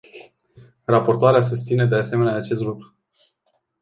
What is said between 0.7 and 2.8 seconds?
Raportoarea susține, de asemenea, acest